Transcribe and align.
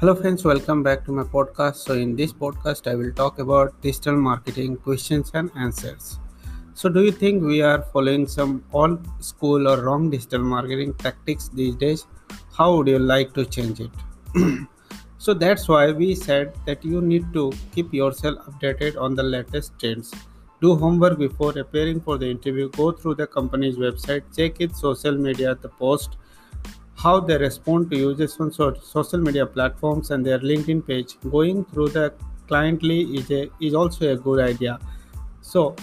Hello, 0.00 0.14
friends, 0.14 0.44
welcome 0.44 0.84
back 0.84 1.04
to 1.06 1.10
my 1.10 1.24
podcast. 1.24 1.78
So, 1.78 1.94
in 1.94 2.14
this 2.14 2.32
podcast, 2.32 2.88
I 2.88 2.94
will 2.94 3.10
talk 3.10 3.40
about 3.40 3.82
digital 3.82 4.16
marketing 4.16 4.76
questions 4.76 5.32
and 5.34 5.50
answers. 5.56 6.20
So, 6.74 6.88
do 6.88 7.02
you 7.02 7.10
think 7.10 7.42
we 7.42 7.62
are 7.62 7.82
following 7.92 8.28
some 8.28 8.62
old 8.72 9.00
school 9.20 9.66
or 9.66 9.82
wrong 9.82 10.08
digital 10.08 10.38
marketing 10.38 10.94
tactics 10.94 11.48
these 11.48 11.74
days? 11.74 12.06
How 12.56 12.76
would 12.76 12.86
you 12.86 13.00
like 13.00 13.34
to 13.34 13.44
change 13.44 13.80
it? 13.80 13.90
so, 15.18 15.34
that's 15.34 15.66
why 15.66 15.90
we 15.90 16.14
said 16.14 16.54
that 16.64 16.84
you 16.84 17.00
need 17.00 17.32
to 17.32 17.50
keep 17.74 17.92
yourself 17.92 18.38
updated 18.46 18.96
on 18.96 19.16
the 19.16 19.24
latest 19.24 19.76
trends. 19.80 20.14
Do 20.60 20.76
homework 20.76 21.18
before 21.18 21.58
appearing 21.58 22.02
for 22.02 22.18
the 22.18 22.30
interview. 22.30 22.70
Go 22.70 22.92
through 22.92 23.16
the 23.16 23.26
company's 23.26 23.74
website, 23.78 24.22
check 24.36 24.60
its 24.60 24.80
social 24.80 25.16
media, 25.16 25.56
the 25.56 25.70
post, 25.70 26.18
how 26.98 27.20
they 27.20 27.38
respond 27.38 27.90
to 27.90 27.96
users 27.96 28.38
on 28.40 28.50
social 28.52 29.18
media 29.18 29.46
platforms 29.46 30.10
and 30.10 30.26
their 30.26 30.40
linkedin 30.40 30.84
page. 30.84 31.16
Going 31.30 31.64
through 31.66 31.90
the 31.90 32.12
cliently 32.48 33.02
is, 33.16 33.30
a, 33.30 33.48
is 33.60 33.74
also 33.74 34.12
a 34.12 34.16
good 34.16 34.40
idea. 34.40 34.78
So 35.40 35.76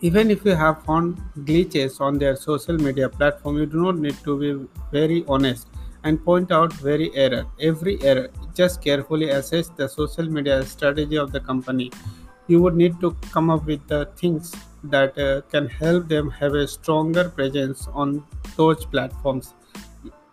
even 0.00 0.30
if 0.30 0.44
you 0.44 0.54
have 0.54 0.82
found 0.84 1.20
glitches 1.38 2.00
on 2.00 2.18
their 2.18 2.36
social 2.36 2.76
media 2.76 3.08
platform 3.08 3.58
you 3.58 3.66
do 3.66 3.82
not 3.82 3.98
need 3.98 4.16
to 4.22 4.38
be 4.38 4.68
very 4.92 5.24
honest 5.26 5.66
and 6.04 6.24
point 6.24 6.52
out 6.52 6.72
very 6.74 7.14
error 7.14 7.44
every 7.60 8.00
error. 8.02 8.30
Just 8.54 8.80
carefully 8.80 9.30
assess 9.30 9.68
the 9.68 9.88
social 9.88 10.24
media 10.24 10.64
strategy 10.64 11.16
of 11.16 11.32
the 11.32 11.40
company. 11.40 11.90
You 12.46 12.62
would 12.62 12.76
need 12.76 12.98
to 13.00 13.14
come 13.32 13.50
up 13.50 13.66
with 13.66 13.86
the 13.88 14.06
things 14.16 14.54
that 14.84 15.18
uh, 15.18 15.42
can 15.50 15.68
help 15.68 16.08
them 16.08 16.30
have 16.30 16.54
a 16.54 16.66
stronger 16.66 17.28
presence 17.28 17.88
on 17.92 18.24
those 18.56 18.84
platforms 18.86 19.54